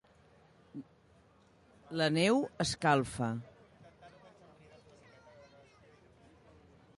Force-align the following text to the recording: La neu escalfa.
La 2.01 2.07
neu 2.15 2.41
escalfa. 2.65 3.29